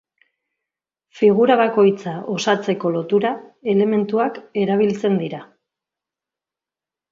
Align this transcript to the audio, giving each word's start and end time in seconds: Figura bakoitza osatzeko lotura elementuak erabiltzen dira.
Figura 1.19 1.57
bakoitza 1.59 2.13
osatzeko 2.37 2.93
lotura 2.97 3.35
elementuak 3.75 4.41
erabiltzen 4.65 5.23
dira. 5.23 5.45